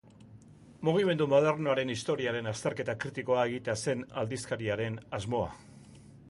Mugimendu 0.87 1.27
modernoaren 1.33 1.91
historiaren 1.95 2.51
azterketa 2.53 2.97
kritikoa 3.05 3.45
egitea 3.51 3.77
zen 3.83 4.03
aldizkari 4.23 4.73
haren 4.79 4.99
asmoa. 5.21 5.55